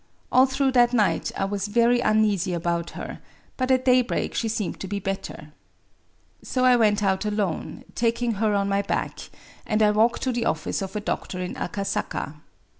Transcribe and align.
All 0.31 0.47
through 0.47 0.71
that 0.71 0.93
night 0.93 1.31
I 1.37 1.45
was 1.45 1.67
very 1.67 1.99
uneasy 1.99 2.53
about 2.55 2.89
her, 2.97 3.19
but 3.55 3.69
at 3.69 3.85
daybreak 3.85 4.33
she 4.33 4.47
seemed 4.47 4.79
to 4.79 4.87
be 4.87 4.97
better. 4.99 5.53
So 6.41 6.65
I 6.65 6.75
went 6.75 7.03
out 7.03 7.23
alone, 7.23 7.83
taking 7.93 8.31
her 8.41 8.55
on 8.55 8.67
my 8.67 8.81
back, 8.81 9.29
and 9.63 9.79
walked 9.95 10.23
to 10.23 10.31
the 10.31 10.45
office 10.45 10.81
of 10.81 10.95
a 10.95 10.99
doctor 11.01 11.37
in 11.39 11.53
Akasaka. 11.55 12.37